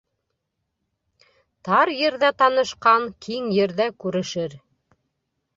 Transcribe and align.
Тар 1.67 1.91
ерҙә 1.95 2.31
танышҡан 2.39 3.05
киң 3.27 3.55
ерҙә 3.59 3.91
күрешер. 4.05 4.61